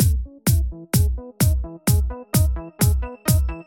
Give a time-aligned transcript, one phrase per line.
[0.00, 0.12] Thank
[3.50, 3.61] you.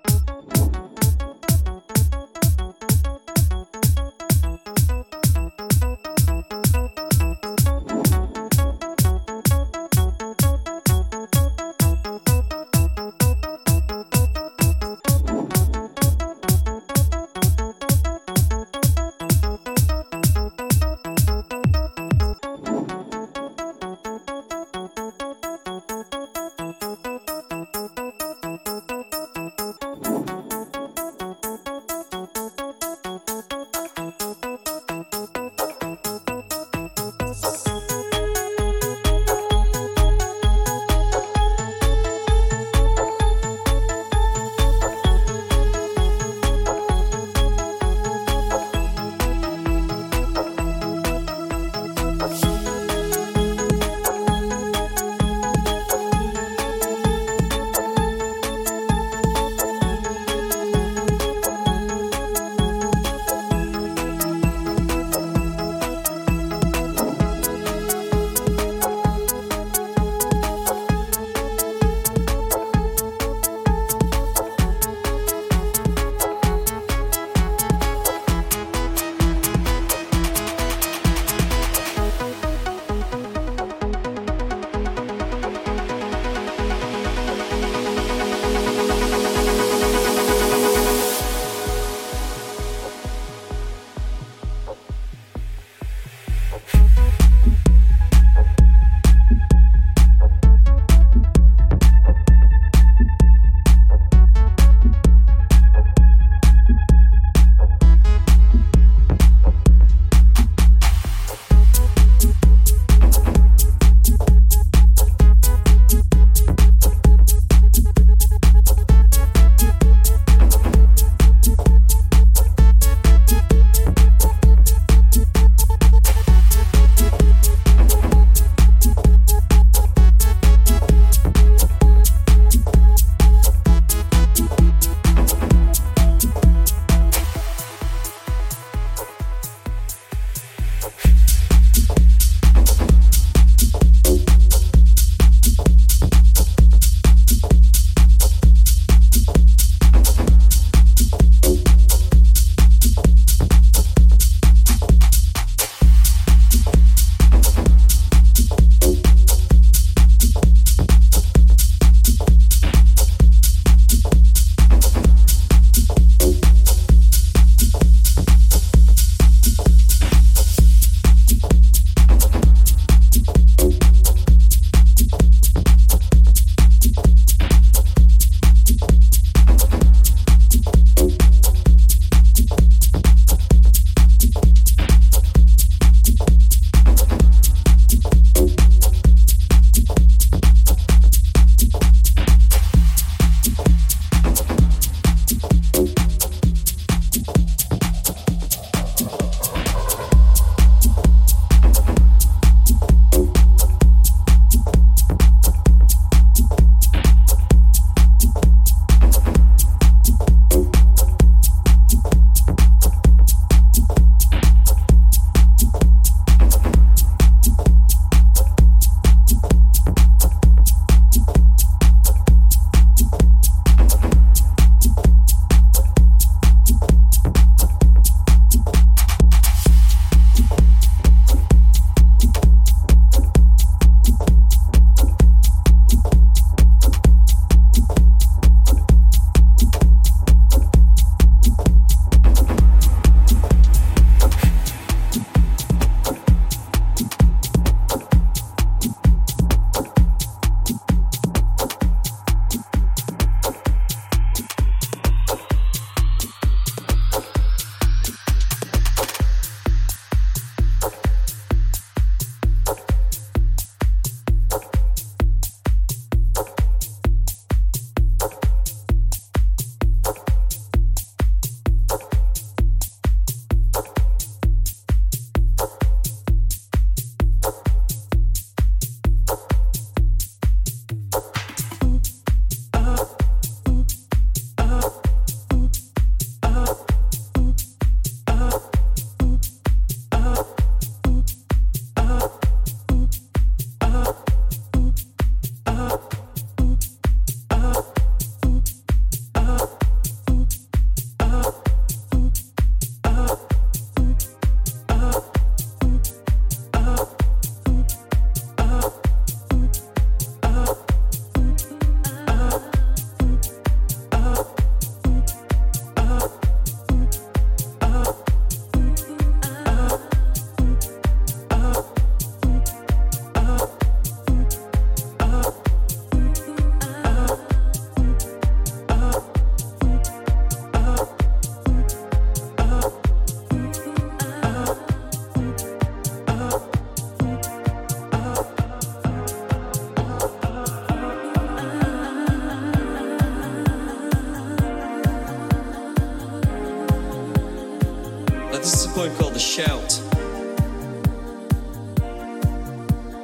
[348.94, 350.00] Poem called The Shout.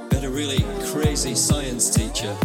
[0.10, 2.36] We had a really crazy science teacher.